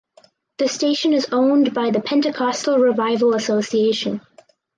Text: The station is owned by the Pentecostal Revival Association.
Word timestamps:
The 0.57 0.67
station 0.67 1.13
is 1.13 1.27
owned 1.31 1.75
by 1.75 1.91
the 1.91 1.99
Pentecostal 1.99 2.79
Revival 2.79 3.35
Association. 3.35 4.19